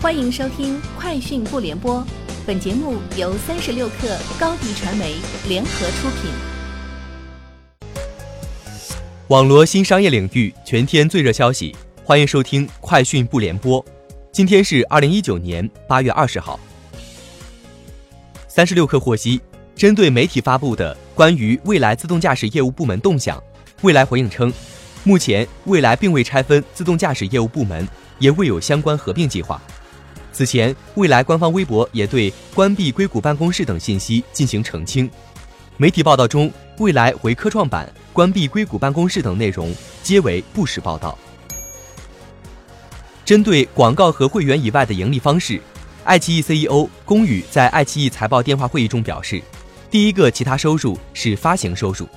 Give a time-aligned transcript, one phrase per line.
[0.00, 1.96] 欢迎收听《快讯不联播》，
[2.46, 5.16] 本节目由三十六克高低传媒
[5.48, 6.30] 联合出品。
[9.26, 11.74] 网罗新商业领域全天最热消息，
[12.04, 13.84] 欢迎收听《快讯不联播》。
[14.30, 16.60] 今天是二零一九年八月二十号。
[18.46, 19.40] 三十六克获悉，
[19.74, 23.42] 针对媒体发布的关于未来自动驾驶业务部门动向，
[23.82, 24.52] 未来回应称，
[25.02, 27.86] 目前未来并未拆分自动驾驶业务部门，
[28.20, 29.60] 也未有相关合并计划。
[30.32, 35.10] 此前，未来官方微博也对关闭硅谷办公室等信息进行澄清。
[35.76, 41.18] 媒体报道中，未来回科创板、关闭硅谷办公室等内容皆为不实报道。
[43.24, 45.60] 针对广告和会员以外的盈利方式，
[46.04, 49.42] 爱奇艺 CEO 龚宇在爱奇艺财报电话会议中表示，
[49.90, 52.08] 第一个其他收入是发行收入，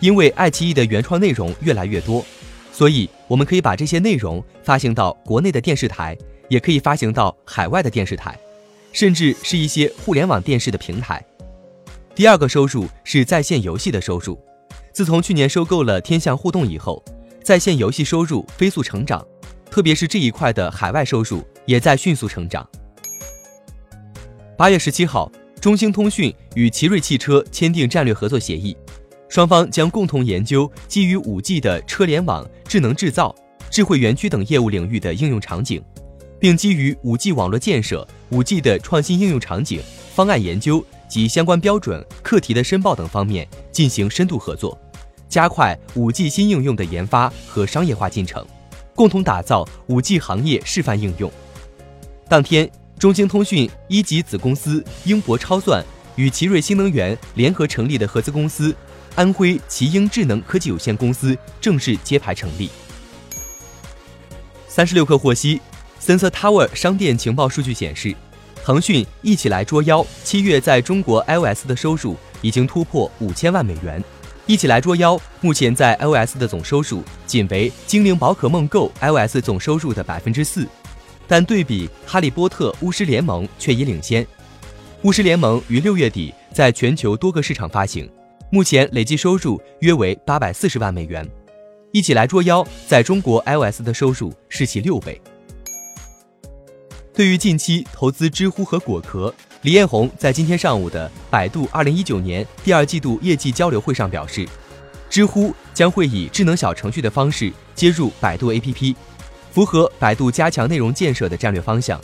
[0.00, 2.24] 因为爱奇艺的原创内容越来越多，
[2.72, 6.16] 所以我们可以把这些内容发行到国内的电视台。
[6.50, 8.38] 也可以发行到海外的电视台，
[8.92, 11.24] 甚至是一些互联网电视的平台。
[12.14, 14.38] 第二个收入是在线游戏的收入。
[14.92, 17.02] 自从去年收购了天象互动以后，
[17.42, 19.24] 在线游戏收入飞速成长，
[19.70, 22.68] 特别是这一块的海外收入也在迅速成长。
[24.58, 28.76] 八月十七号，中兴通讯与奇瑞汽车签订战略合作协议，
[29.28, 33.34] 双方将共同研究基于五 G 的车联网、智能制造、
[33.70, 35.80] 智慧园区等业务领域的应用场景。
[36.40, 39.80] 并基于 5G 网络建设、5G 的创新应用场景、
[40.14, 44.76] 方案研究及相关标准、课题的申报等方面进行深度合作，
[45.28, 48.44] 加快 5G 新应用的研发和商业化进程，
[48.94, 51.30] 共同打造 5G 行业示范应用。
[52.26, 55.84] 当天，中兴通讯一级子公司英博超算
[56.16, 58.74] 与奇瑞新能源联合成立的合资公司
[59.14, 62.70] 安徽奇英智能科技有限公司正式揭牌成立。
[64.68, 65.60] 三十六氪获悉。
[66.00, 68.14] Sensor Tower 商店情报数据显示，
[68.64, 74.02] 腾讯一起来捉妖七月在中国 iOS 的收入已经突破五千万美元。
[74.46, 80.66] 一起来捉妖目前在 iOS 的总收入仅为精灵宝可梦 Go iOS 总收入的百分之四，
[81.28, 84.26] 但对比哈利波特巫师联盟却已领先。
[85.02, 88.10] 巫师联盟于六月底在全球多个市场发行，
[88.50, 91.28] 目前累计收入约为八百四十万美元。
[91.92, 95.20] 一起来捉妖在中国 iOS 的收入是其六倍。
[97.20, 104.48] 对于近期投资知乎和果壳，李彦宏在今天上午的百度二零一九年第二季度业绩交流会上表示，
[105.10, 108.96] 知乎将会以智能小程序的方式接入百度 APP，
[109.52, 112.00] 符合百度加强内容建设的战略方向。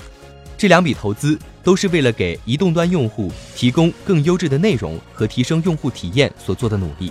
[0.58, 7.10] 这两笔投资都是为了给移动端用户提供更优质的内容和提升用户体验所做的努力。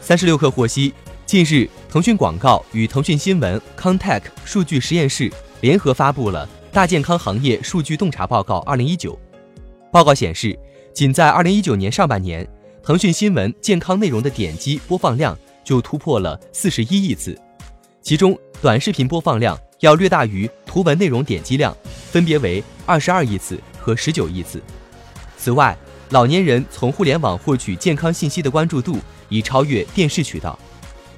[0.00, 0.94] 三十六氪获悉，
[1.26, 5.30] 近日腾讯广告与腾讯新闻 Contact 数据实验室。
[5.62, 9.12] 联合发布了《大健康行业数据洞察报告（二零一九）》。
[9.92, 10.58] 报告显示，
[10.92, 12.44] 仅在二零一九年上半年，
[12.82, 17.40] 腾讯新闻健康内容的点击播放量就突破了四十一亿次，
[18.02, 21.76] 其中短视频播放量要略大于图文内容点击量，
[22.10, 24.60] 分别为二十二亿次和十九亿次。
[25.36, 25.78] 此外，
[26.10, 28.98] 老年人从互联网获取健康信息的关注度
[29.28, 30.58] 已超越电视渠道，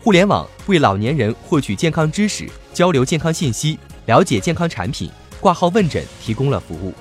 [0.03, 3.79] 互联网为老年人获取健康知识、交流健康信息。
[4.07, 5.11] 了解健康产品、
[5.41, 6.93] 挂号问诊提供了服务。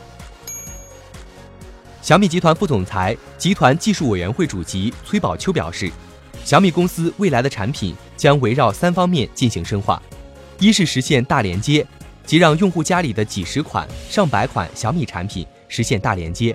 [2.02, 5.90] 小米集团副总裁、集团技术委员会主席崔宝秋表示，
[6.44, 10.02] 小米公司未来的产品将围绕三方面进行深化：
[10.60, 11.86] 一是实现大连接，
[12.26, 16.54] 即让用户家里的几十款、上百款小米产品实现大连接；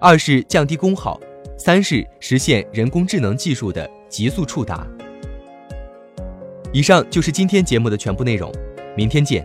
[0.00, 1.18] 二是降低功耗；
[1.58, 4.86] 三是实现人工智能技术的极速触达。
[6.72, 8.52] 以上就是今天节目的全部内容，
[8.96, 9.44] 明天见。